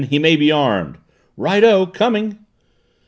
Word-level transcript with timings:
He 0.09 0.17
may 0.17 0.35
be 0.35 0.51
armed!" 0.51 0.97
"Righto 1.37 1.85
coming!" 1.85 2.39